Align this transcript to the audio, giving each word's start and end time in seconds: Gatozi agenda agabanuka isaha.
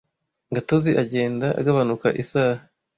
Gatozi 0.55 0.91
agenda 1.03 1.47
agabanuka 1.59 2.07
isaha. 2.21 2.61